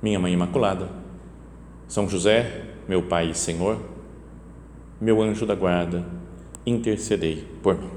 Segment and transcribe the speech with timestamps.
[0.00, 0.88] Minha Mãe Imaculada,
[1.88, 3.80] São José, meu Pai e Senhor,
[5.00, 6.06] meu anjo da guarda,
[6.64, 7.90] intercedei por mim.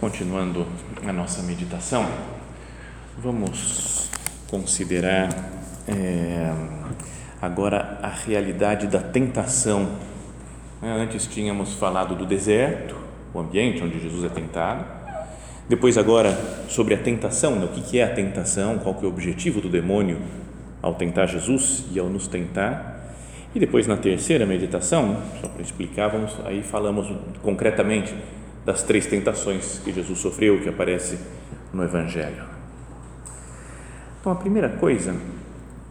[0.00, 0.66] Continuando
[1.06, 2.06] a nossa meditação,
[3.18, 4.10] vamos
[4.48, 5.28] considerar
[5.88, 6.52] é,
[7.40, 9.88] agora a realidade da tentação.
[10.82, 12.96] É, antes tínhamos falado do deserto,
[13.32, 14.84] o ambiente onde Jesus é tentado.
[15.68, 16.32] Depois agora
[16.68, 17.64] sobre a tentação, né?
[17.64, 20.20] o que é a tentação, qual que é o objetivo do demônio
[20.80, 22.94] ao tentar Jesus e ao nos tentar.
[23.54, 27.10] E depois na terceira meditação, só para explicar, vamos, aí falamos
[27.42, 28.14] concretamente
[28.64, 31.18] das três tentações que Jesus sofreu, que aparece
[31.72, 32.44] no Evangelho.
[34.20, 35.14] Então, a primeira coisa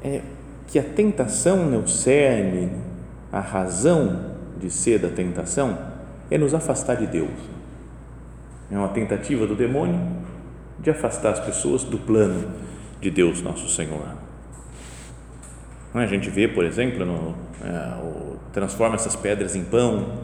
[0.06, 0.22] é
[0.68, 2.72] que a tentação, no cerne,
[3.32, 5.78] a razão de ser da tentação
[6.30, 7.32] é nos afastar de Deus.
[8.72, 10.00] É uma tentativa do demônio
[10.80, 12.52] de afastar as pessoas do plano
[13.02, 14.16] de Deus, nosso Senhor.
[15.94, 20.20] A gente vê, por exemplo, no, é, o, transforma essas pedras em pão,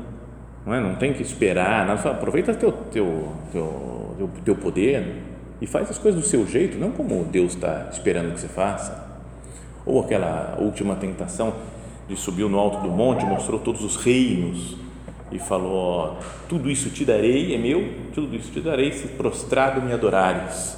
[0.65, 0.79] não, é?
[0.79, 5.23] não tem que esperar, aproveita teu, teu, teu, teu, teu poder
[5.61, 9.10] e faz as coisas do seu jeito, não como Deus está esperando que você faça.
[9.85, 11.53] Ou aquela última tentação
[12.07, 14.75] de subiu no alto do monte, mostrou todos os reinos
[15.31, 16.17] e falou:
[16.47, 20.77] Tudo isso te darei, é meu, tudo isso te darei se prostrado me adorares.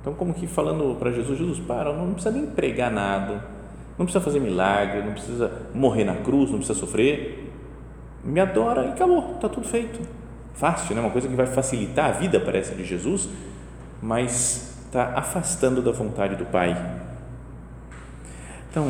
[0.00, 3.44] Então, como que falando para Jesus: Jesus, para, não precisa nem pregar nada,
[3.98, 7.52] não precisa fazer milagre, não precisa morrer na cruz, não precisa sofrer,
[8.24, 10.00] me adora e acabou, está tudo feito.
[10.54, 11.00] Fácil, né?
[11.00, 13.28] uma coisa que vai facilitar a vida, parece, de Jesus,
[14.02, 16.76] mas está afastando da vontade do Pai.
[18.70, 18.86] Então,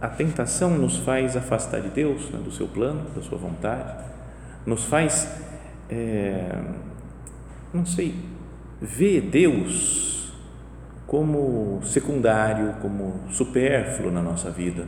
[0.00, 2.38] a tentação nos faz afastar de Deus, né?
[2.38, 4.04] do seu plano, da sua vontade,
[4.66, 5.28] nos faz,
[5.88, 6.60] é,
[7.72, 8.14] não sei,
[8.80, 10.32] ver Deus
[11.06, 14.86] como secundário, como supérfluo na nossa vida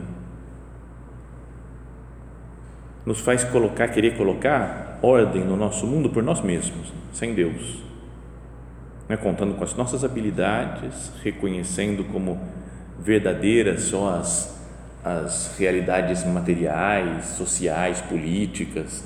[3.05, 7.83] nos faz colocar, querer colocar ordem no nosso mundo por nós mesmos, sem Deus.
[9.09, 9.17] Né?
[9.17, 12.39] Contando com as nossas habilidades, reconhecendo como
[13.01, 14.57] verdadeiras só as,
[15.03, 19.03] as realidades materiais, sociais, políticas.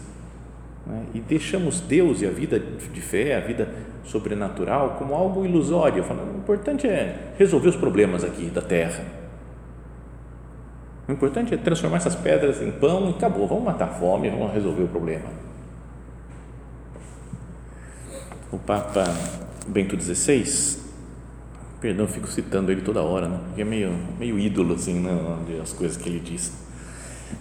[0.85, 1.03] Né?
[1.13, 3.69] E deixamos Deus e a vida de fé, a vida
[4.03, 6.03] sobrenatural, como algo ilusório.
[6.03, 9.25] Falando, o importante é resolver os problemas aqui da terra
[11.07, 13.47] o importante é transformar essas pedras em pão e acabou.
[13.47, 15.25] Vamos matar a fome, vamos resolver o problema.
[18.51, 19.03] O Papa
[19.67, 20.83] Bento XVI,
[21.87, 23.39] perdão, fico citando ele toda hora, né?
[23.45, 25.11] porque é meio, meio ídolo assim, né?
[25.61, 26.51] as coisas que ele diz.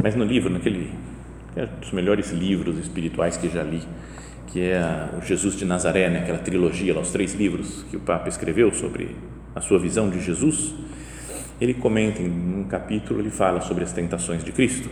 [0.03, 0.93] Mas no livro, naquele,
[1.57, 3.83] é um dos melhores livros espirituais que já li,
[4.49, 6.21] que é o Jesus de Nazaré, né?
[6.21, 9.17] aquela trilogia, os três livros que o Papa escreveu sobre
[9.55, 10.75] a sua visão de Jesus
[11.61, 14.89] ele comenta em um capítulo, ele fala sobre as tentações de Cristo.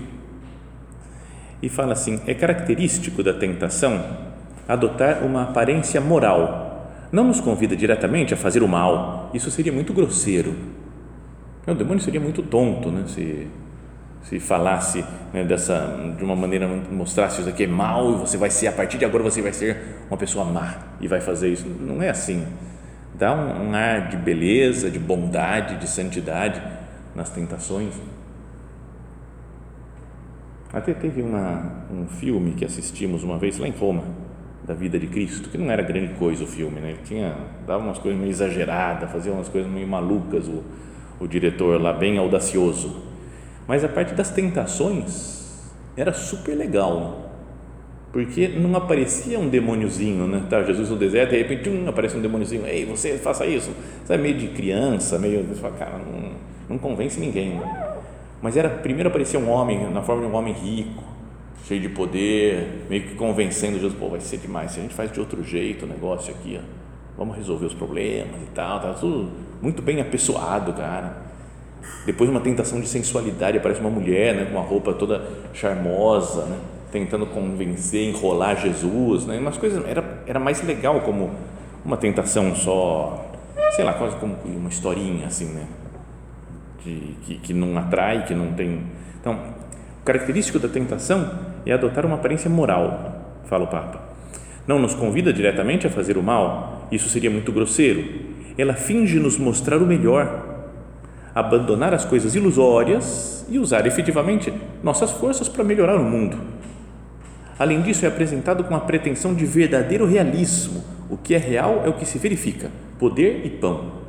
[1.61, 4.03] E fala assim: é característico da tentação
[4.69, 6.89] adotar uma aparência moral.
[7.11, 9.22] Não nos convida diretamente a fazer o mal.
[9.33, 10.55] Isso seria muito grosseiro.
[11.67, 13.05] O demônio seria muito tonto, né?
[13.07, 13.49] Se
[14.23, 18.51] se falasse né, dessa de uma maneira mostrasse isso aqui é mal e você vai
[18.51, 21.67] ser a partir de agora você vai ser uma pessoa má e vai fazer isso.
[21.67, 22.47] Não é assim
[23.15, 26.63] dá um, um ar de beleza, de bondade, de santidade
[27.15, 27.95] nas tentações.
[30.73, 34.05] Até teve uma, um filme que assistimos uma vez lá em Roma,
[34.65, 36.91] da vida de Cristo, que não era grande coisa o filme, né?
[36.91, 37.35] Ele tinha,
[37.67, 40.63] dava umas coisas meio exageradas, fazia umas coisas meio malucas, o,
[41.19, 43.03] o diretor lá, bem audacioso.
[43.67, 47.33] Mas a parte das tentações era super legal
[48.13, 50.45] porque não aparecia um demôniozinho, né?
[50.49, 53.71] Tá, Jesus no deserto, de repente um, aparece um demôniozinho, ei, você faça isso,
[54.05, 56.33] sabe, meio de criança, meio, fala, cara, não,
[56.69, 57.55] não convence ninguém.
[57.55, 57.95] Né?
[58.43, 61.03] Mas era, primeiro aparecia um homem, na forma de um homem rico,
[61.67, 65.13] cheio de poder, meio que convencendo Jesus, pô, vai ser demais, se a gente faz
[65.13, 66.65] de outro jeito o negócio aqui, ó,
[67.17, 69.31] vamos resolver os problemas e tal, tá tudo
[69.61, 71.33] muito bem apessoado, cara.
[72.05, 75.23] Depois uma tentação de sensualidade, aparece uma mulher né, com uma roupa toda
[75.53, 76.59] charmosa, né,
[76.91, 81.31] tentando convencer, enrolar Jesus, né, umas coisas, era, era mais legal como
[81.85, 83.31] uma tentação só,
[83.77, 85.67] sei lá, quase como uma historinha assim, né,
[86.81, 88.83] que, que não atrai, que não tem.
[89.21, 89.35] Então,
[90.01, 94.01] o característico da tentação é adotar uma aparência moral, fala o Papa.
[94.67, 98.05] Não nos convida diretamente a fazer o mal, isso seria muito grosseiro.
[98.57, 100.71] Ela finge nos mostrar o melhor,
[101.35, 106.39] abandonar as coisas ilusórias e usar efetivamente nossas forças para melhorar o mundo.
[107.59, 110.83] Além disso, é apresentado com a pretensão de verdadeiro realismo.
[111.09, 114.02] O que é real é o que se verifica: poder e pão.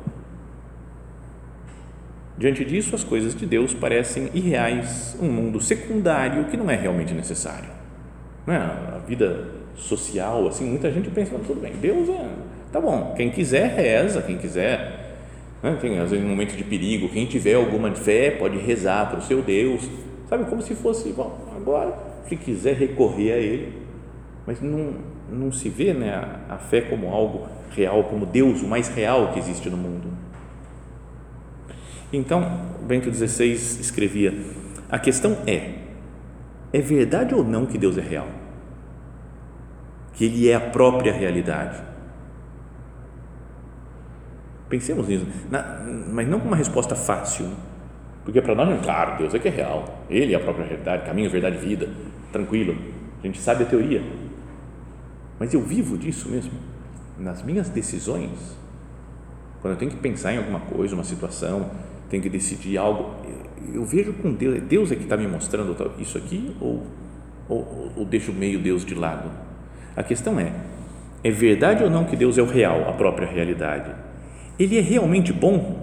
[2.36, 7.14] Diante disso, as coisas de Deus parecem irreais, um mundo secundário que não é realmente
[7.14, 7.68] necessário.
[8.46, 8.56] É?
[8.56, 12.28] A vida social, assim, muita gente pensa, tudo bem, Deus é,
[12.72, 15.16] tá bom, quem quiser reza, quem quiser,
[15.62, 15.78] né?
[15.80, 19.22] tem às vezes um momento de perigo, quem tiver alguma fé pode rezar para o
[19.22, 19.88] seu Deus,
[20.28, 21.96] sabe, como se fosse, bom, agora,
[22.28, 23.72] se quiser recorrer a Ele,
[24.46, 24.94] mas não,
[25.30, 29.32] não se vê né, a, a fé como algo real, como Deus, o mais real
[29.32, 30.23] que existe no mundo.
[32.12, 34.34] Então, Bento XVI escrevia:
[34.88, 35.74] a questão é,
[36.72, 38.28] é verdade ou não que Deus é real?
[40.12, 41.82] Que Ele é a própria realidade?
[44.68, 47.48] Pensemos nisso, na, mas não com uma resposta fácil,
[48.24, 51.30] porque para nós, claro, Deus é que é real, Ele é a própria realidade, caminho,
[51.30, 51.88] verdade, vida,
[52.32, 52.76] tranquilo,
[53.22, 54.02] a gente sabe a teoria,
[55.38, 56.52] mas eu vivo disso mesmo,
[57.18, 58.56] nas minhas decisões,
[59.60, 61.70] quando eu tenho que pensar em alguma coisa, uma situação,
[62.14, 63.10] tenho que decidir algo,
[63.72, 66.86] eu vejo com Deus, Deus é que está me mostrando isso aqui ou,
[67.48, 69.28] ou, ou deixo meio Deus de lado?
[69.96, 70.52] A questão é,
[71.24, 73.90] é verdade ou não que Deus é o real, a própria realidade?
[74.56, 75.82] Ele é realmente bom?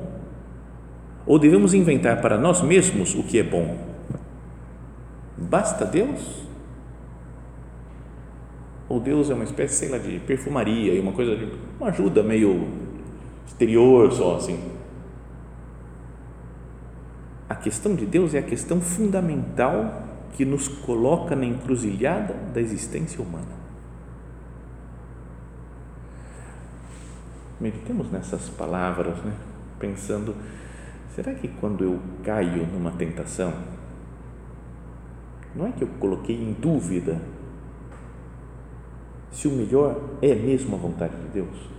[1.26, 3.78] Ou devemos inventar para nós mesmos o que é bom?
[5.38, 6.46] Basta Deus?
[8.88, 12.24] Ou Deus é uma espécie, sei lá, de perfumaria e uma coisa, de, uma ajuda
[12.24, 12.68] meio
[13.46, 14.81] exterior só assim?
[17.52, 23.22] A questão de Deus é a questão fundamental que nos coloca na encruzilhada da existência
[23.22, 23.52] humana.
[27.60, 29.34] Meditemos nessas palavras, né?
[29.78, 30.34] pensando:
[31.14, 33.54] será que quando eu caio numa tentação,
[35.54, 37.22] não é que eu coloquei em dúvida
[39.30, 41.70] se o melhor é mesmo a vontade de Deus?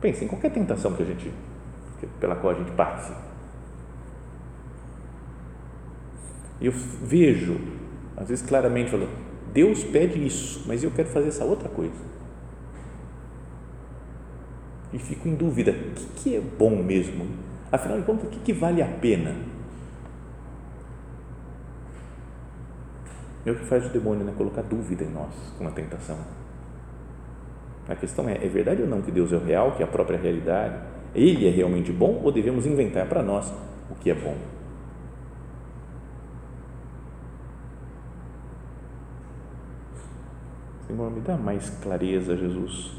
[0.00, 1.32] Pense em qualquer tentação que a gente,
[2.18, 3.35] pela qual a gente passe
[6.60, 7.60] eu vejo,
[8.16, 9.10] às vezes claramente, falando,
[9.52, 12.16] Deus pede isso, mas eu quero fazer essa outra coisa.
[14.92, 17.26] E fico em dúvida, o que, que é bom mesmo?
[17.70, 19.34] Afinal de contas, o que, que vale a pena?
[23.44, 24.32] É o que faz o demônio, né?
[24.36, 26.18] colocar dúvida em nós com a tentação.
[27.88, 29.88] A questão é, é verdade ou não que Deus é o real, que é a
[29.88, 30.74] própria realidade?
[31.14, 33.52] Ele é realmente bom ou devemos inventar para nós
[33.90, 34.34] o que é bom?
[40.86, 42.92] Senhor, me dá mais clareza, Jesus,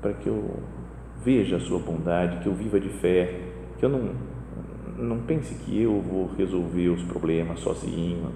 [0.00, 0.60] para que eu
[1.24, 3.40] veja a Sua bondade, que eu viva de fé,
[3.78, 4.14] que eu não,
[4.96, 8.30] não pense que eu vou resolver os problemas sozinho,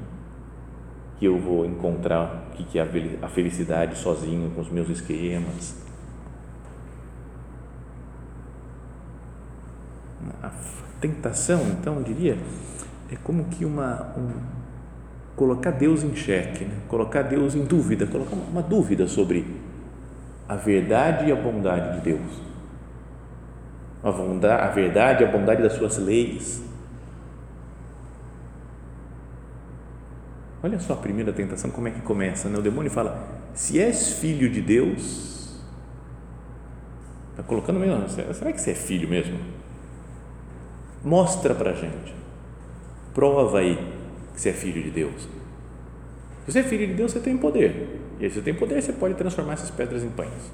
[1.18, 2.82] que eu vou encontrar o que é
[3.22, 5.82] a felicidade sozinho com os meus esquemas.
[10.42, 10.50] A
[11.00, 12.36] tentação, então, eu diria,
[13.10, 14.30] é como que uma, um,
[15.36, 16.74] colocar Deus em xeque, né?
[16.88, 19.46] colocar Deus em dúvida, colocar uma, dúvida sobre
[20.48, 22.40] a verdade e a bondade de Deus,
[24.02, 26.64] a, bondade, a verdade e a bondade das suas leis.
[30.62, 32.58] Olha só a primeira tentação, como é que começa, né?
[32.58, 35.60] o demônio fala, se és filho de Deus,
[37.32, 39.38] está colocando mesmo, será que você é filho mesmo?
[41.04, 42.14] Mostra para gente,
[43.14, 43.95] prova aí,
[44.36, 45.22] que você é filho de Deus.
[46.44, 48.00] Se você é filho de Deus, você tem poder.
[48.20, 50.52] E se você tem poder, você pode transformar essas pedras em pães.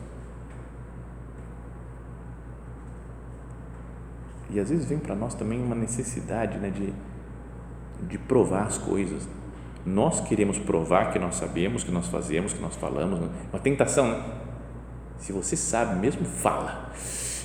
[4.50, 6.92] E às vezes vem para nós também uma necessidade né, de,
[8.06, 9.28] de provar as coisas.
[9.84, 13.18] Nós queremos provar que nós sabemos, que nós fazemos, que nós falamos.
[13.18, 13.28] Né?
[13.52, 14.12] Uma tentação.
[14.12, 14.24] Né?
[15.18, 16.92] Se você sabe mesmo, fala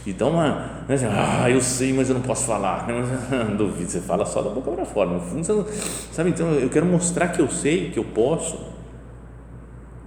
[0.07, 0.85] e dá uma.
[0.87, 2.87] Né, assim, ah, eu sei, mas eu não posso falar.
[3.57, 5.09] Duvido, você fala só da boca para fora.
[5.09, 5.65] No fundo, não,
[6.13, 6.29] sabe?
[6.29, 8.57] Então, eu quero mostrar que eu sei, que eu posso.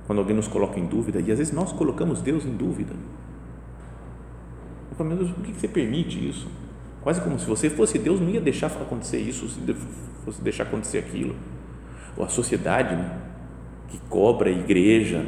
[0.07, 2.95] Quando alguém nos coloca em dúvida, e às vezes nós colocamos Deus em dúvida.
[4.90, 6.49] Eu falo, meu Deus, por que você permite isso?
[7.02, 9.61] Quase como se você fosse Deus, não ia deixar acontecer isso, se
[10.25, 11.37] fosse deixar acontecer aquilo.
[12.16, 13.19] Ou a sociedade né,
[13.88, 15.26] que cobra a igreja,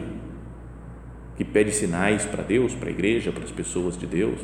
[1.37, 4.39] que pede sinais para Deus, para a igreja, para as pessoas de Deus.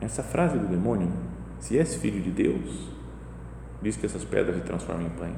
[0.00, 1.12] Essa frase do demônio,
[1.60, 2.88] se és filho de Deus,
[3.80, 5.36] diz que essas pedras se transformam em pães.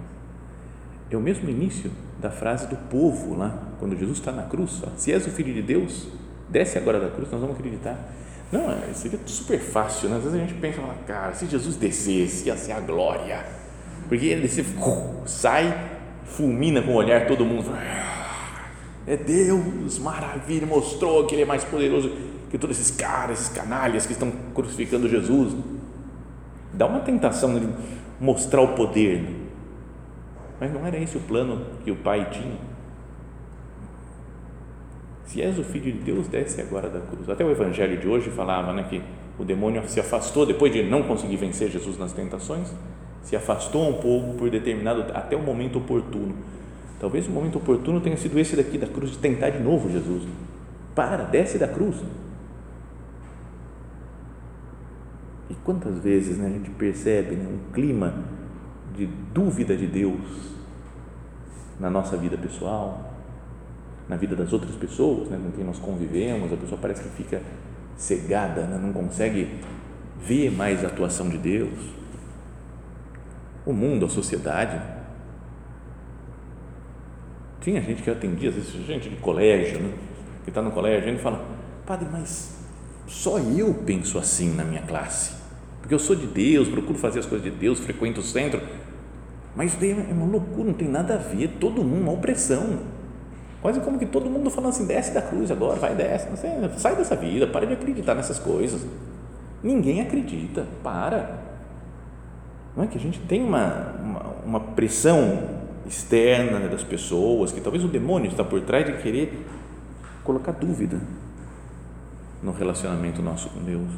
[1.11, 4.83] É o mesmo início da frase do povo lá, quando Jesus está na cruz.
[4.83, 6.09] Ó, se és o filho de Deus,
[6.49, 7.99] desce agora da cruz, nós vamos acreditar.
[8.50, 10.16] Não, é, seria super fácil, né?
[10.16, 13.45] Às vezes a gente pensa, cara, se Jesus descesse, ia ser a glória.
[14.08, 14.64] Porque ele desce,
[15.26, 15.75] sai,
[16.25, 17.70] fulmina com o olhar todo mundo.
[19.06, 22.11] É Deus, maravilha, mostrou que ele é mais poderoso
[22.50, 25.56] que todos esses caras, esses canalhas que estão crucificando Jesus.
[26.73, 27.68] Dá uma tentação de
[28.20, 29.25] mostrar o poder.
[30.61, 32.56] Mas não era esse o plano que o pai tinha.
[35.26, 37.28] Se és o filho de Deus, desce agora da cruz.
[37.28, 39.02] Até o evangelho de hoje falava né, que
[39.37, 42.73] o demônio se afastou, depois de não conseguir vencer Jesus nas tentações,
[43.25, 46.35] se afastou um pouco por determinado, até o momento oportuno.
[47.00, 50.25] Talvez o momento oportuno tenha sido esse daqui da cruz, de tentar de novo Jesus.
[50.95, 51.97] Para, desce da cruz.
[55.50, 58.14] E quantas vezes né, a gente percebe né, um clima
[58.97, 60.54] de dúvida de Deus
[61.81, 63.12] na nossa vida pessoal,
[64.09, 67.43] na vida das outras pessoas né, com quem nós convivemos, a pessoa parece que fica
[67.97, 69.59] cegada, né, não consegue
[70.21, 72.03] ver mais a atuação de Deus.
[73.64, 74.80] O mundo, a sociedade.
[77.61, 79.92] Tinha gente que atendia, às vezes, gente de colégio, né,
[80.44, 81.42] que está no colégio, gente fala,
[81.87, 82.59] padre, mas
[83.06, 85.33] só eu penso assim na minha classe,
[85.80, 88.61] porque eu sou de Deus, procuro fazer as coisas de Deus, frequento o centro,
[89.56, 92.80] mas é uma loucura, não tem nada a ver, todo mundo, uma opressão,
[93.62, 96.28] quase como que todo mundo falando assim, desce da cruz agora, vai, desce,
[96.76, 98.85] sai dessa vida, para de acreditar nessas coisas,
[99.62, 101.38] ninguém acredita, para,
[102.76, 107.85] não é que a gente tem uma, uma, uma pressão externa das pessoas, que talvez
[107.85, 109.47] o demônio está por trás de querer
[110.23, 111.00] colocar dúvida
[112.43, 113.90] no relacionamento nosso com Deus.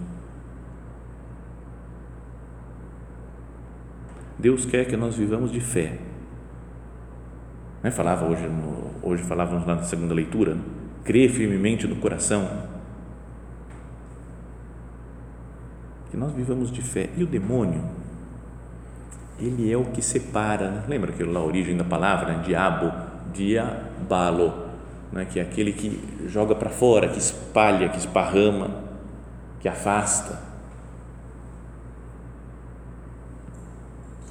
[4.38, 5.98] Deus quer que nós vivamos de fé.
[7.82, 7.90] Né?
[7.90, 10.62] Falava hoje, no, hoje falávamos na segunda leitura, né?
[11.04, 12.46] crer firmemente no coração.
[16.10, 17.08] Que nós vivamos de fé.
[17.16, 17.82] E o demônio,
[19.38, 20.70] ele é o que separa.
[20.70, 20.84] Né?
[20.88, 22.42] Lembra que a origem da palavra, né?
[22.44, 22.92] diabo,
[23.32, 24.66] diabalo
[25.12, 28.82] né, que é aquele que joga para fora, que espalha, que esparrama,
[29.60, 30.44] que afasta.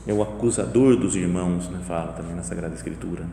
[0.08, 3.26] É o acusador dos irmãos, né, fala também na Sagrada Escritura.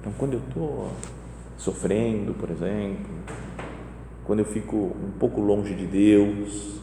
[0.00, 0.92] Então, quando eu estou
[1.58, 3.06] sofrendo, por exemplo,
[4.24, 6.80] quando eu fico um pouco longe de Deus,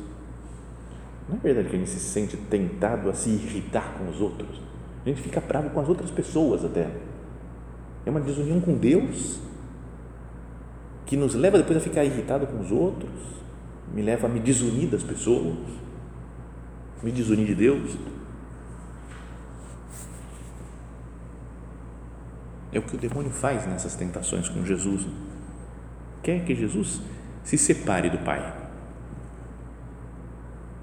[1.30, 4.62] não é verdade que a gente se sente tentado a se irritar com os outros?
[5.06, 6.90] A gente fica bravo com as outras pessoas até
[8.06, 9.40] é uma desunião com Deus
[11.06, 13.12] que nos leva depois a ficar irritado com os outros,
[13.94, 15.58] me leva a me desunir das pessoas,
[17.02, 17.96] me desunir de Deus.
[22.72, 25.06] É o que o demônio faz nessas tentações com Jesus.
[26.24, 27.02] Quer que Jesus
[27.44, 28.63] se separe do Pai.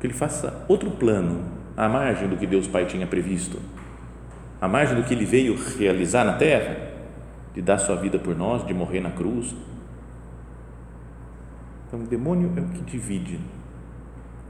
[0.00, 1.44] Que ele faça outro plano,
[1.76, 3.58] à margem do que Deus Pai tinha previsto,
[4.60, 6.90] à margem do que ele veio realizar na terra
[7.54, 9.54] de dar sua vida por nós, de morrer na cruz.
[11.86, 13.40] Então, o demônio é o que divide,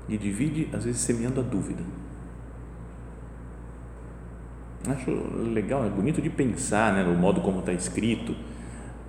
[0.09, 1.83] e divide, às vezes, semeando a dúvida.
[4.88, 5.11] Acho
[5.52, 8.35] legal, é bonito de pensar né, no modo como está escrito,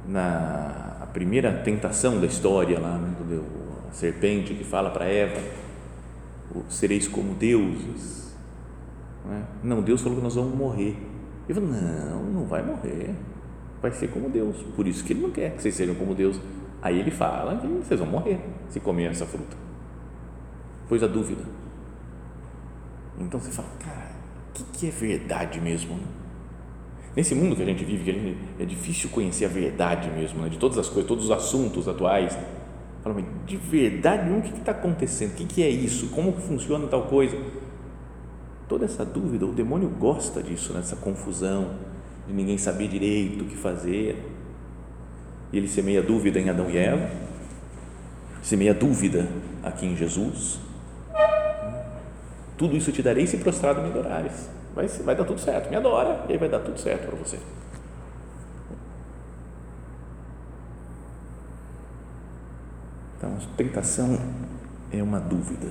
[0.07, 3.43] na primeira tentação da história lá, né, do,
[3.89, 5.39] a serpente que fala para Eva,
[6.69, 8.35] sereis como deuses.
[9.25, 9.43] Não, é?
[9.63, 10.97] não, Deus falou que nós vamos morrer.
[11.47, 13.15] Eu falo, não, não vai morrer
[13.81, 14.55] vai ser como Deus.
[14.75, 16.39] Por isso que ele não quer que vocês sejam como Deus.
[16.81, 18.39] Aí ele fala que vocês vão morrer
[18.69, 19.57] se comer essa fruta.
[20.87, 21.43] Pois a dúvida.
[23.19, 24.11] Então você fala, cara,
[24.49, 25.99] o que, que é verdade mesmo?
[27.15, 30.49] Nesse mundo que a gente vive, que gente, é difícil conhecer a verdade mesmo, né?
[30.49, 32.37] de todas as coisas, todos os assuntos atuais.
[33.03, 35.31] Fala, de verdade, o que está acontecendo?
[35.31, 36.09] O que, que é isso?
[36.09, 37.35] Como funciona tal coisa?
[38.67, 41.01] Toda essa dúvida, o demônio gosta disso, nessa né?
[41.03, 41.71] confusão
[42.27, 44.23] de ninguém saber direito o que fazer.
[45.51, 47.09] E ele semeia dúvida em Adão e Eva,
[48.41, 49.27] semeia dúvida
[49.63, 50.59] aqui em Jesus.
[52.55, 54.47] Tudo isso te darei se prostrado me adorares.
[54.75, 57.37] Vai, vai dar tudo certo, me adora e aí vai dar tudo certo para você.
[63.21, 64.17] Então, tentação
[64.91, 65.67] é uma dúvida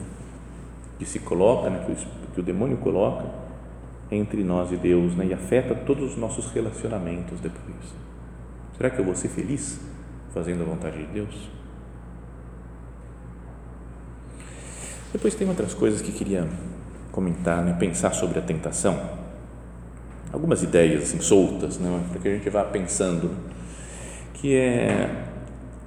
[1.00, 1.96] que se coloca, né, que, o,
[2.32, 3.24] que o demônio coloca
[4.08, 7.74] entre nós e Deus né, e afeta todos os nossos relacionamentos depois.
[8.76, 9.80] Será que eu vou ser feliz
[10.32, 11.50] fazendo a vontade de Deus?
[15.12, 16.48] Depois tem outras coisas que queria
[17.10, 18.96] comentar, né, pensar sobre a tentação.
[20.32, 23.36] Algumas ideias assim soltas, né, para que a gente vá pensando,
[24.34, 25.29] que é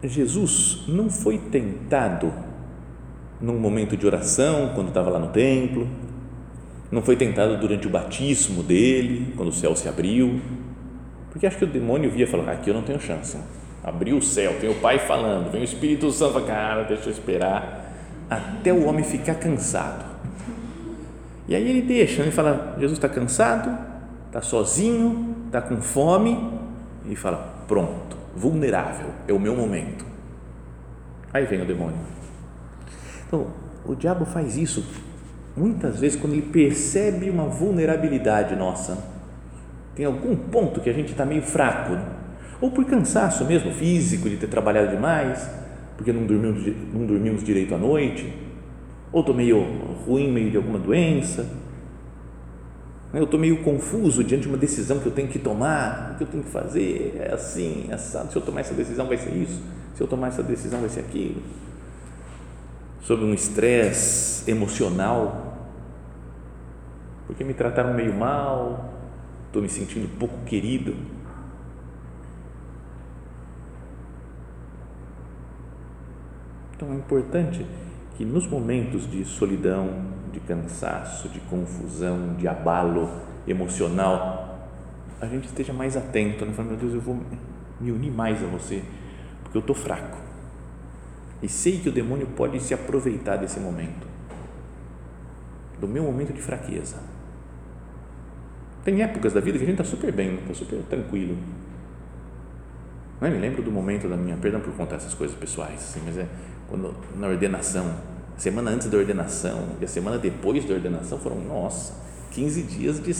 [0.07, 2.33] Jesus não foi tentado
[3.39, 5.88] num momento de oração, quando estava lá no templo,
[6.91, 10.39] não foi tentado durante o batismo dele, quando o céu se abriu,
[11.31, 13.38] porque acho que o demônio via e falou: aqui eu não tenho chance.
[13.83, 17.91] Abriu o céu, tem o Pai falando, vem o Espírito Santo, cara, deixa eu esperar
[18.29, 20.05] até o homem ficar cansado.
[21.48, 23.77] E aí ele deixa, ele fala: Jesus está cansado,
[24.27, 26.38] está sozinho, está com fome,
[27.10, 30.05] e fala: pronto, vulnerável, é o meu momento.
[31.33, 31.97] Aí vem o demônio.
[33.27, 33.47] Então,
[33.85, 34.83] o diabo faz isso
[35.55, 38.97] muitas vezes quando ele percebe uma vulnerabilidade nossa.
[39.95, 41.97] Tem algum ponto que a gente está meio fraco,
[42.59, 45.49] ou por cansaço mesmo físico de ter trabalhado demais,
[45.97, 48.33] porque não dormimos, não dormimos direito à noite,
[49.11, 49.61] ou estou meio
[50.05, 51.62] ruim, meio de alguma doença, né?
[53.13, 56.24] Eu estou meio confuso diante de uma decisão que eu tenho que tomar, o que
[56.24, 59.32] eu tenho que fazer, é assim, é assado, se eu tomar essa decisão vai ser
[59.36, 59.62] isso,
[59.96, 61.41] se eu tomar essa decisão vai ser aquilo,
[63.01, 65.58] sobre um estresse emocional,
[67.27, 68.93] porque me trataram meio mal,
[69.48, 70.96] estou me sentindo pouco querido,
[76.84, 77.65] Então é importante
[78.17, 83.09] que nos momentos de solidão, de cansaço, de confusão, de abalo
[83.47, 84.67] emocional,
[85.21, 86.51] a gente esteja mais atento, né?
[86.53, 87.17] Falando, meu Deus, eu vou
[87.79, 88.83] me unir mais a você,
[89.43, 90.17] porque eu estou fraco.
[91.41, 94.07] E sei que o demônio pode se aproveitar desse momento,
[95.79, 96.98] do meu momento de fraqueza.
[98.83, 101.37] Tem épocas da vida que a gente está super bem, está super tranquilo.
[103.22, 103.31] Não é?
[103.31, 106.27] Me lembro do momento da minha, perdão por contar essas coisas pessoais, assim, mas é
[106.67, 107.93] quando, na ordenação,
[108.37, 111.93] semana antes da ordenação e a semana depois da ordenação foram, nossa,
[112.31, 113.13] 15 dias de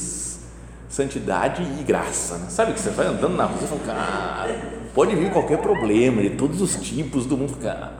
[0.89, 2.38] santidade e graça.
[2.38, 2.47] Né?
[2.49, 4.62] Sabe que você vai andando na rua e fala, cara,
[4.93, 7.93] pode vir qualquer problema de todos os tipos do mundo, cara.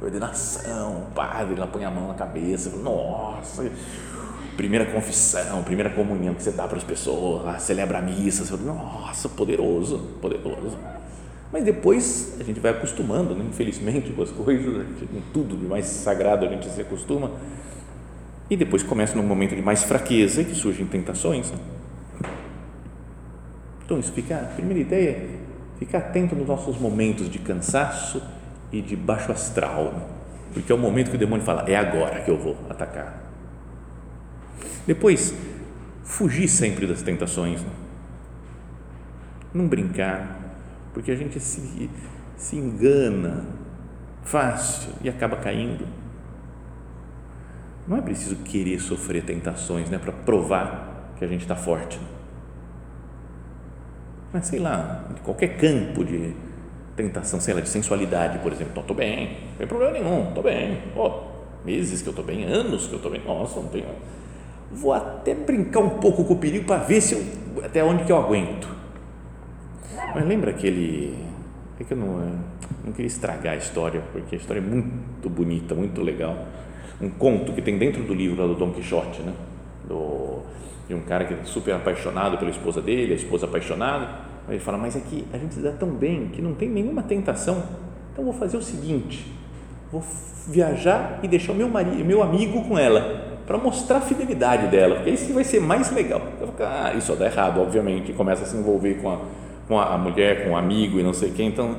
[0.00, 3.70] Ordenação, padre, ela põe a mão na cabeça, fala, nossa,
[4.56, 8.74] primeira confissão, primeira comunhão que você dá para as pessoas, celebra a missa, você fala,
[8.74, 10.76] nossa, poderoso, poderoso
[11.54, 13.44] mas depois a gente vai acostumando, né?
[13.48, 17.30] infelizmente, com as coisas, com tudo de mais sagrado a gente se acostuma.
[18.50, 21.52] E depois começa num momento de mais fraqueza que surgem tentações.
[23.84, 25.38] Então, isso fica, a primeira ideia é
[25.78, 28.20] ficar atento nos nossos momentos de cansaço
[28.72, 30.02] e de baixo astral, né?
[30.52, 33.22] porque é o momento que o demônio fala: é agora que eu vou atacar.
[34.84, 35.32] Depois,
[36.02, 37.70] fugir sempre das tentações, né?
[39.54, 40.43] não brincar,
[40.94, 41.90] porque a gente se,
[42.36, 43.44] se engana
[44.22, 45.86] fácil e acaba caindo.
[47.86, 52.00] Não é preciso querer sofrer tentações né, para provar que a gente está forte.
[54.32, 56.34] Mas sei lá, de qualquer campo de
[56.96, 60.80] tentação, sei lá, de sensualidade, por exemplo, estou bem, não tem problema nenhum, estou bem,
[60.96, 63.86] oh, meses que eu estou bem, anos que eu estou bem, nossa, não tenho.
[64.72, 68.12] Vou até brincar um pouco com o perigo para ver se eu, até onde que
[68.12, 68.83] eu aguento
[70.14, 71.14] mas lembra aquele.
[71.78, 72.18] É que eu não,
[72.84, 76.46] não queria estragar a história, porque a história é muito bonita, muito legal.
[77.00, 79.32] Um conto que tem dentro do livro lá do Dom Quixote, né?
[79.88, 80.40] Do,
[80.86, 84.08] de um cara que é super apaixonado pela esposa dele, a esposa apaixonada.
[84.48, 87.02] Ele fala: Mas é que a gente se dá tão bem que não tem nenhuma
[87.02, 87.62] tentação.
[88.12, 89.26] Então vou fazer o seguinte:
[89.90, 90.02] vou
[90.48, 94.96] viajar e deixar o meu, marido, meu amigo com ela para mostrar a fidelidade dela,
[94.96, 96.22] porque isso vai ser mais legal.
[96.40, 99.18] Eu falo, ah, isso dá errado, obviamente, começa a se envolver com a
[99.66, 101.48] com a mulher, com o amigo e não sei quem.
[101.48, 101.76] Então,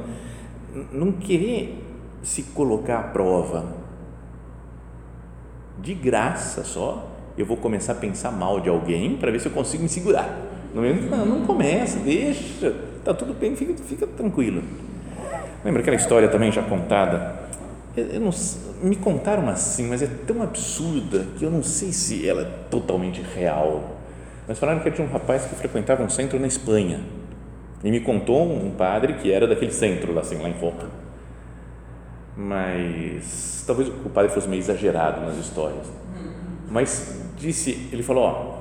[0.91, 1.81] não querer
[2.23, 3.65] se colocar à prova
[5.79, 9.51] de graça só, eu vou começar a pensar mal de alguém para ver se eu
[9.51, 10.45] consigo me segurar.
[10.73, 14.61] Não, não começa, deixa, tá tudo bem, fica, fica tranquilo.
[15.63, 17.43] Lembra aquela história também já contada?
[17.95, 18.31] Eu, eu não,
[18.83, 23.21] me contaram assim, mas é tão absurda que eu não sei se ela é totalmente
[23.21, 23.95] real.
[24.47, 26.99] Mas falaram que tinha um rapaz que frequentava um centro na Espanha
[27.83, 30.89] e me contou um padre que era daquele centro, lá, assim, lá em Roma.
[32.35, 35.87] Mas talvez o padre fosse meio exagerado nas histórias.
[36.69, 38.55] Mas disse, ele falou, ó,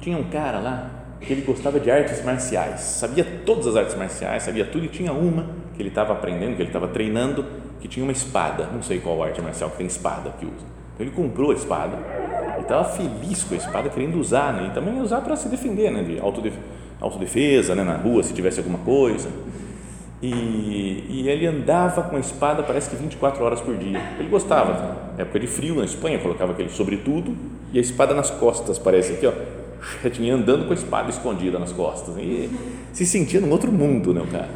[0.00, 4.42] tinha um cara lá que ele gostava de artes marciais, sabia todas as artes marciais,
[4.42, 7.44] sabia tudo e tinha uma que ele estava aprendendo, que ele estava treinando,
[7.80, 10.66] que tinha uma espada, não sei qual arte marcial que tem espada que usa.
[10.94, 11.98] Então ele comprou a espada
[12.58, 14.68] e estava feliz com a espada, querendo usar, né?
[14.68, 16.02] e também usar para se defender, né?
[16.02, 16.62] de autodefesa,
[17.74, 17.84] né?
[17.84, 19.28] na rua, se tivesse alguma coisa.
[20.22, 23.98] E, e, ele andava com a espada, parece que 24 horas por dia.
[24.18, 27.34] Ele gostava, época de frio na Espanha, colocava aquele sobretudo
[27.72, 29.32] e a espada nas costas, parece aqui, ó,
[30.10, 32.16] tinha andando com a espada escondida nas costas.
[32.18, 32.50] E
[32.92, 34.50] se sentia num outro mundo, né, o cara.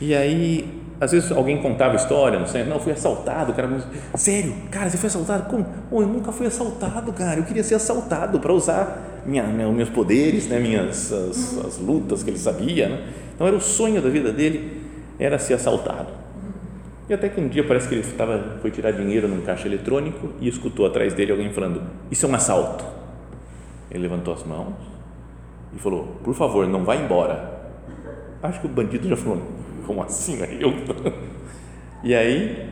[0.00, 3.86] E aí, às vezes alguém contava história, não sei, não, fui assaltado, cara, mas,
[4.20, 5.48] sério, cara, você foi assaltado?
[5.48, 5.64] Como?
[5.90, 10.48] Oh, eu nunca fui assaltado, cara, eu queria ser assaltado para usar minha, meus poderes,
[10.48, 13.06] né, minhas as, as lutas que ele sabia, né?
[13.34, 14.82] Então era o sonho da vida dele,
[15.18, 16.08] era ser assaltado.
[17.08, 20.30] E até que um dia parece que ele estava, foi tirar dinheiro num caixa eletrônico
[20.40, 22.84] e escutou atrás dele alguém falando: Isso é um assalto.
[23.90, 24.74] Ele levantou as mãos
[25.74, 27.56] e falou: Por favor, não vá embora.
[28.42, 29.42] Acho que o bandido já falou:
[29.88, 30.38] Como assim?
[30.60, 30.72] Eu?
[32.04, 32.68] E aí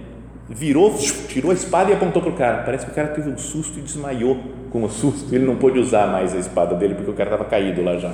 [0.49, 0.95] virou,
[1.29, 2.63] tirou a espada e apontou para o cara.
[2.63, 4.39] Parece que o cara teve um susto e desmaiou
[4.71, 5.35] com o susto.
[5.35, 8.13] Ele não pôde usar mais a espada dele porque o cara estava caído lá já.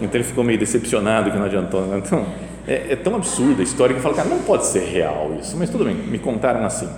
[0.00, 1.82] Então ele ficou meio decepcionado que não adiantou.
[1.82, 1.98] Né?
[1.98, 2.24] Então,
[2.66, 5.56] é, é, tão absurda a história que eu falo, cara, não pode ser real isso,
[5.56, 6.88] mas tudo bem, me contaram assim.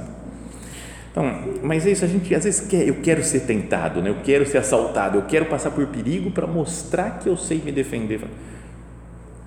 [1.10, 1.24] Então,
[1.62, 4.10] mas é isso, a gente às vezes quer, eu quero ser tentado, né?
[4.10, 7.72] eu quero ser assaltado, eu quero passar por perigo para mostrar que eu sei me
[7.72, 8.20] defender.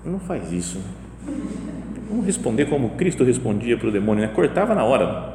[0.04, 0.80] Não faz isso.
[2.08, 4.32] Vamos responder como Cristo respondia para o demônio, né?
[4.32, 5.34] cortava na hora.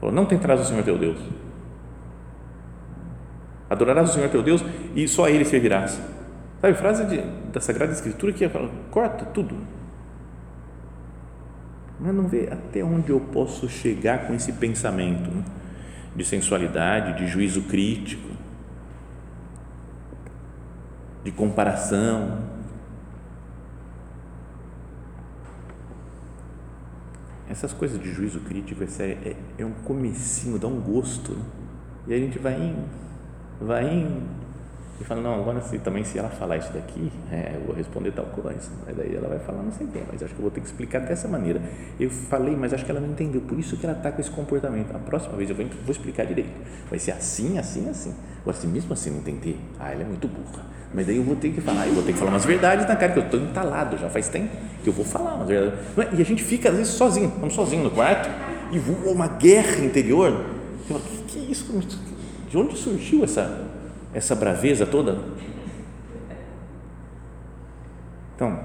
[0.00, 1.18] Falou, não tentarás o Senhor teu Deus.
[3.68, 4.64] Adorarás o Senhor teu Deus
[4.96, 6.00] e só a Ele servirás.
[6.60, 9.56] Sabe, frase de, da Sagrada Escritura que fala, corta tudo.
[12.00, 15.44] Mas não vê até onde eu posso chegar com esse pensamento né?
[16.16, 18.28] de sensualidade, de juízo crítico,
[21.22, 22.38] de comparação.
[27.50, 31.32] Essas coisas de juízo crítico, é, é, é um comecinho, dá um gosto.
[31.32, 31.42] Né?
[32.06, 32.84] E a gente vai indo,
[33.60, 34.22] vai indo,
[35.00, 38.12] e fala, não, agora se, também se ela falar isso daqui, é, eu vou responder
[38.12, 38.70] tal coisa.
[38.84, 40.66] Mas daí ela vai falar, não sei quê, mas acho que eu vou ter que
[40.66, 41.62] explicar dessa maneira.
[41.98, 44.30] Eu falei, mas acho que ela não entendeu, por isso que ela está com esse
[44.30, 44.94] comportamento.
[44.94, 46.50] A próxima vez eu vou, vou explicar direito.
[46.90, 48.14] Vai ser assim, assim, assim.
[48.42, 50.66] Agora, se mesmo assim não entender, ah, ela é muito burra.
[50.92, 52.94] Mas daí eu vou ter que falar, eu vou ter que falar umas verdades na
[52.94, 55.78] cara, que eu estou entalado já faz tempo que eu vou falar umas verdades.
[55.96, 56.14] É?
[56.16, 58.28] E a gente fica, às vezes, sozinho, vamos sozinho no quarto
[58.70, 60.30] e voa uma guerra interior.
[60.30, 61.72] Eu falo, que, que é isso?
[62.50, 63.69] De onde surgiu essa
[64.14, 65.18] essa braveza toda?
[68.34, 68.58] Então,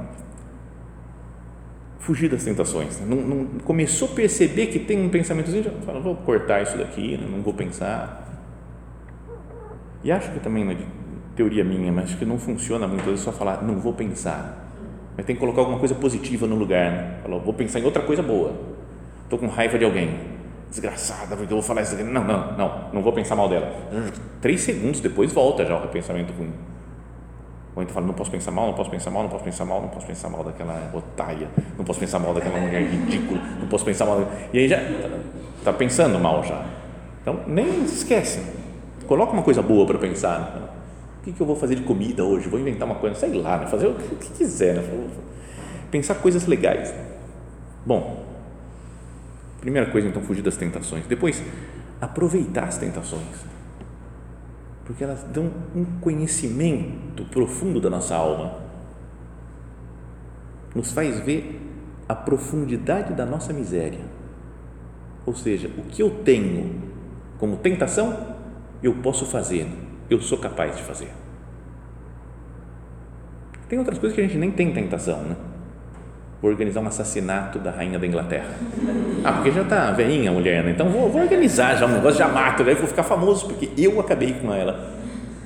[1.99, 2.99] fugir das tentações.
[3.01, 7.17] Não, não, começou a perceber que tem um pensamentozinho, já fala, vou cortar isso daqui,
[7.17, 7.27] né?
[7.29, 8.23] não vou pensar.
[10.03, 10.77] E acho que também, é
[11.35, 14.69] teoria minha, mas acho que não funciona muito vezes só falar, não vou pensar.
[15.17, 16.91] Mas tem que colocar alguma coisa positiva no lugar.
[16.91, 17.21] Né?
[17.43, 18.53] Vou pensar em outra coisa boa.
[19.23, 20.34] Estou com raiva de alguém
[20.75, 21.95] desgraçada, porque eu vou falar isso.
[21.95, 23.71] Não, não, não, não vou pensar mal dela.
[24.41, 26.53] Três segundos depois volta já o pensamento ruim.
[27.75, 29.81] Ou então fala, não posso pensar mal, não posso pensar mal, não posso pensar mal,
[29.81, 33.83] não posso pensar mal daquela otária, não posso pensar mal daquela mulher ridícula, não posso
[33.83, 34.25] pensar mal.
[34.53, 34.79] E aí já
[35.57, 36.65] está pensando mal já.
[37.21, 38.39] Então, nem esquece.
[39.07, 40.73] Coloca uma coisa boa para pensar.
[41.19, 42.47] O que, que eu vou fazer de comida hoje?
[42.47, 43.67] Vou inventar uma coisa, sei lá, né?
[43.67, 44.75] fazer o que quiser.
[44.75, 45.07] Né?
[45.91, 46.93] Pensar coisas legais.
[47.85, 48.24] Bom,
[49.65, 51.07] Primeira coisa, então, fugir das tentações.
[51.07, 51.41] Depois,
[51.99, 53.43] aproveitar as tentações.
[54.85, 58.59] Porque elas dão um conhecimento profundo da nossa alma.
[60.75, 61.59] Nos faz ver
[62.07, 64.01] a profundidade da nossa miséria.
[65.25, 66.83] Ou seja, o que eu tenho
[67.39, 68.35] como tentação,
[68.83, 69.67] eu posso fazer,
[70.11, 71.09] eu sou capaz de fazer.
[73.67, 75.35] Tem outras coisas que a gente nem tem tentação, né?
[76.39, 78.53] vou organizar um assassinato da rainha da Inglaterra.
[79.25, 80.69] Ah, porque já está velhinha a mulher, né?
[80.69, 83.99] Então vou, vou, organizar já um negócio, já mato, daí vou ficar famoso porque eu
[83.99, 84.93] acabei com ela.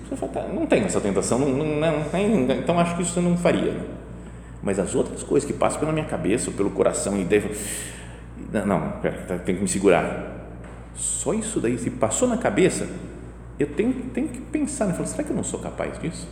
[0.03, 3.17] Você fala, tá, não tem essa tentação, não, não, não tem, então acho que isso
[3.19, 3.73] eu não faria.
[4.61, 7.41] Mas as outras coisas que passam pela minha cabeça, pelo coração e daí,
[8.65, 10.45] não, pera, tá, tenho que me segurar.
[10.95, 12.85] Só isso daí, se passou na cabeça,
[13.57, 15.05] eu tenho, tenho que pensar, né?
[15.05, 16.27] será que eu não sou capaz disso?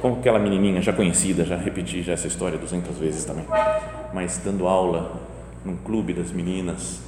[0.00, 3.44] Como aquela menininha já conhecida, já repeti já essa história 200 vezes também,
[4.12, 5.12] mas dando aula
[5.64, 7.02] num clube das meninas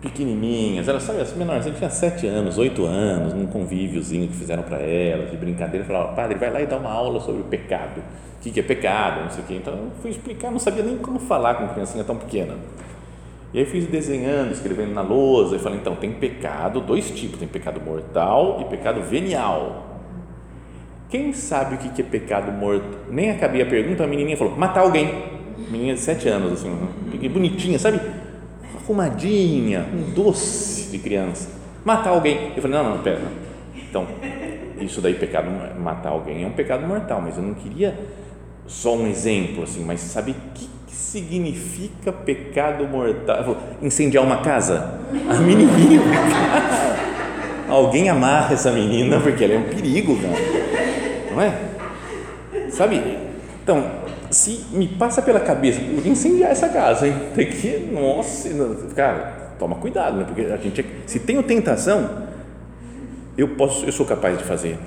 [0.00, 4.34] pequenininhas, elas sabe, as menores, a gente tinha sete anos, oito anos, num convíviozinho que
[4.34, 7.44] fizeram para elas, de brincadeira, falaram, padre, vai lá e dá uma aula sobre o
[7.44, 7.98] pecado,
[8.38, 10.84] o que, que é pecado, não sei o quê, então eu fui explicar, não sabia
[10.84, 12.54] nem como falar com criancinha tão pequena,
[13.52, 17.48] e aí fiz desenhando, escrevendo na lousa, e falei, então, tem pecado, dois tipos, tem
[17.48, 19.87] pecado mortal e pecado venial,
[21.10, 22.98] Quem sabe o que é pecado morto?
[23.10, 25.38] Nem acabei a pergunta, a menininha falou: matar alguém.
[25.70, 26.70] Menina de sete anos, assim,
[27.28, 28.00] bonitinha, sabe?
[28.76, 31.50] Arrumadinha, um doce de criança.
[31.84, 32.52] Matar alguém.
[32.54, 33.20] Eu falei: não, não, pera.
[33.74, 34.06] Então,
[34.80, 35.48] isso daí, pecado,
[35.80, 37.98] matar alguém é um pecado mortal, mas eu não queria
[38.66, 43.56] só um exemplo, assim, mas sabe o que, que significa pecado mortal?
[43.80, 45.00] Incendiar uma casa?
[45.30, 46.02] A menininha,
[47.66, 50.77] alguém amarra essa menina porque ela é um perigo, cara.
[51.38, 52.68] Não é?
[52.68, 53.00] Sabe?
[53.62, 53.88] Então,
[54.28, 57.14] se me passa pela cabeça, podia incendiar essa casa, hein?
[57.32, 58.48] Tem que, nossa,
[58.96, 60.24] cara, toma cuidado, né?
[60.24, 62.26] Porque a gente, se tenho tentação,
[63.36, 64.80] eu posso, eu sou capaz de fazer.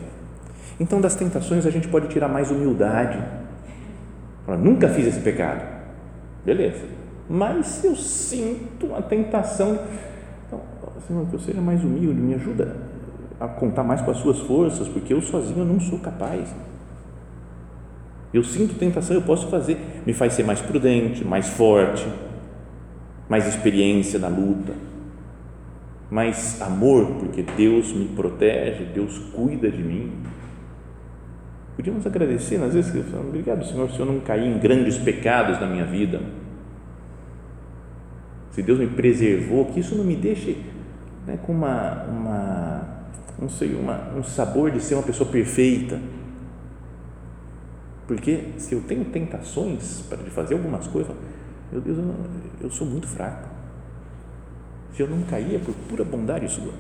[0.78, 3.18] Então, das tentações a gente pode tirar mais humildade.
[4.46, 5.64] Fala, nunca fiz esse pecado,
[6.44, 6.84] beleza?
[7.30, 9.80] Mas eu sinto a tentação.
[10.48, 10.60] Então,
[11.08, 12.91] Senhor, que eu seja mais humilde, me ajuda
[13.42, 16.54] a contar mais com as suas forças, porque eu sozinho não sou capaz.
[18.34, 19.78] Eu sinto tentação, eu posso fazer.
[20.06, 22.08] Me faz ser mais prudente, mais forte,
[23.28, 24.74] mais experiência na luta
[26.12, 30.12] mais amor, porque Deus me protege, Deus cuida de mim.
[31.78, 35.86] Podíamos agradecer, às vezes, obrigado, Senhor, se eu não caí em grandes pecados na minha
[35.86, 36.22] vida.
[38.52, 40.58] Se Deus me preservou, que isso não me deixe
[41.26, 42.91] né, com uma, uma,
[43.42, 46.00] não sei, uma, um sabor de ser uma pessoa perfeita.
[48.08, 51.16] Porque se eu tenho tentações para fazer algumas coisas,
[51.72, 52.16] meu Deus, eu,
[52.62, 53.50] eu sou muito fraco
[54.94, 56.74] se eu não caía por pura bondade sua.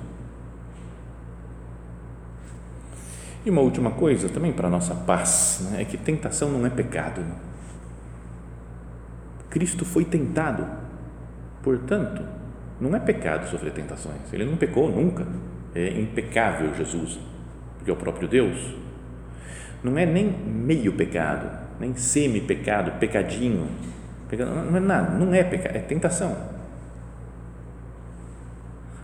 [3.43, 6.69] E uma última coisa também para a nossa paz, né, é que tentação não é
[6.69, 7.23] pecado.
[9.49, 10.65] Cristo foi tentado,
[11.63, 12.23] portanto,
[12.79, 14.31] não é pecado sofrer tentações.
[14.31, 15.25] Ele não pecou nunca.
[15.73, 17.19] É impecável Jesus,
[17.77, 18.75] porque é o próprio Deus.
[19.83, 23.67] Não é nem meio pecado, nem semi-pecado, pecadinho.
[24.31, 26.51] Não é nada, não é pecado, é tentação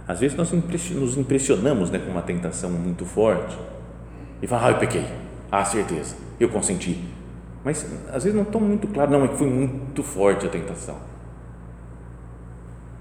[0.08, 3.58] às vezes nós nos impressionamos né, com uma tentação muito forte
[4.41, 5.06] e falamos, ah, eu pequei,
[5.51, 7.03] ah, certeza, eu consenti.
[7.63, 10.95] Mas às vezes não estão muito claro, não, é que foi muito forte a tentação.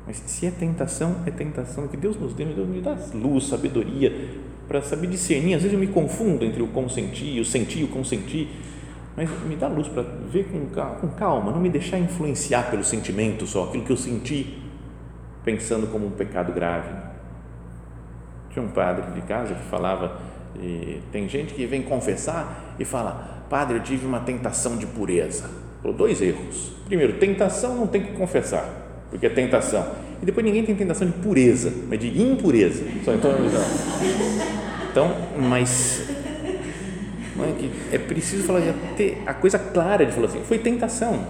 [0.06, 4.12] Mas se é tentação, é tentação que Deus nos deu, Deus me dá luz, sabedoria
[4.68, 5.54] para saber discernir.
[5.54, 8.48] Às vezes eu me confundo entre o consentir, o sentir o consentir,
[9.16, 10.66] mas me dá luz para ver com,
[11.00, 14.62] com calma, não me deixar influenciar pelo sentimento só, aquilo que eu senti
[15.44, 16.90] pensando como um pecado grave.
[18.50, 20.20] Tinha um padre de casa que falava,
[21.10, 25.50] tem gente que vem confessar e fala, padre, eu tive uma tentação de pureza.
[25.82, 26.72] Falou, dois erros.
[26.86, 29.86] Primeiro, tentação não tem que confessar, porque é tentação.
[30.22, 32.84] E depois ninguém tem tentação de pureza, mas de impureza.
[33.04, 33.32] Só então,
[34.90, 36.08] então mas
[37.92, 38.62] é, é preciso falar,
[38.96, 41.26] ter a coisa clara de falar assim, foi tentação.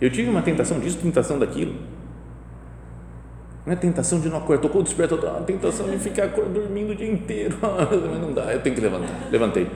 [0.00, 1.74] Eu tive uma tentação disso, tentação daquilo
[3.66, 6.94] não é tentação de não acordar, tocou o despertador, a tentação de ficar dormindo o
[6.94, 9.28] dia inteiro, mas não dá, eu tenho que levantar.
[9.30, 9.66] Levantei.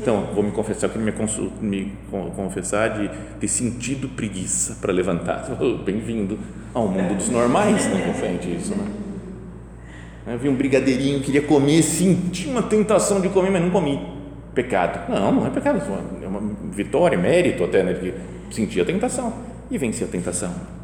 [0.00, 1.12] Então, vou me confessar, eu queria
[1.60, 1.92] me, me
[2.36, 5.48] confessar de ter sentido preguiça para levantar.
[5.84, 6.38] Bem-vindo
[6.72, 8.86] ao mundo dos normais, não confende isso, né?
[10.24, 14.00] Eu vi um brigadeirinho, queria comer, senti uma tentação de comer, mas não comi.
[14.54, 15.10] Pecado.
[15.10, 15.82] Não, não é pecado,
[16.22, 17.92] é uma vitória, mérito até, né?
[17.92, 18.14] De
[18.54, 19.32] sentir a tentação
[19.68, 20.81] e vencer a tentação.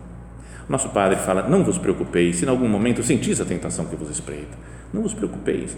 [0.68, 4.10] Nosso Padre fala: Não vos preocupeis, se em algum momento sentis a tentação que vos
[4.10, 4.56] espreita.
[4.92, 5.76] Não vos preocupeis.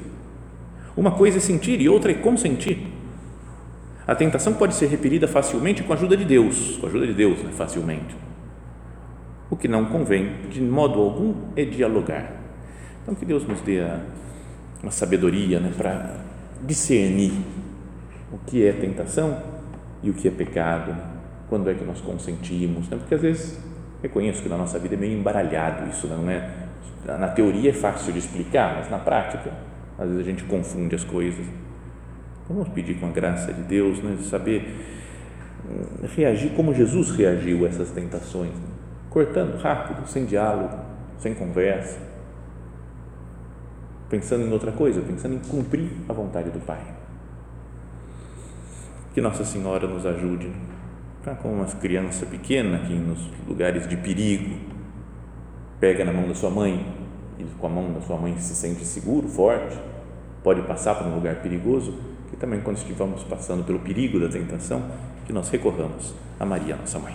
[0.97, 2.87] Uma coisa é sentir e outra é consentir.
[4.07, 7.15] A tentação pode ser repelida facilmente com a ajuda de Deus, com a ajuda de
[7.15, 7.53] Deus, né?
[7.53, 8.17] facilmente.
[9.49, 12.33] O que não convém, de modo algum, é dialogar.
[13.03, 14.01] Então, que Deus nos dê a,
[14.85, 15.73] a sabedoria né?
[15.77, 16.17] para
[16.63, 17.33] discernir
[18.33, 19.41] o que é tentação
[20.03, 20.97] e o que é pecado,
[21.49, 22.97] quando é que nós consentimos, né?
[22.97, 23.70] porque às vezes
[24.03, 26.51] Reconheço que na nossa vida é meio embaralhado isso, não é?
[27.07, 29.53] Na teoria é fácil de explicar, mas na prática,
[29.99, 31.45] às vezes a gente confunde as coisas.
[32.49, 34.75] Vamos pedir com a graça de Deus, né, saber
[35.65, 38.69] hum, reagir como Jesus reagiu a essas tentações, né?
[39.09, 40.77] cortando rápido, sem diálogo,
[41.19, 41.99] sem conversa,
[44.09, 46.83] pensando em outra coisa, pensando em cumprir a vontade do Pai.
[49.15, 50.51] Que Nossa Senhora nos ajude
[51.21, 54.59] Está como uma criança pequena que nos lugares de perigo
[55.79, 56.83] pega na mão da sua mãe
[57.39, 59.79] e com a mão da sua mãe se sente seguro, forte,
[60.43, 61.95] pode passar por um lugar perigoso,
[62.31, 64.83] que também quando estivermos passando pelo perigo da tentação,
[65.27, 67.15] que nós recorramos a Maria, nossa mãe.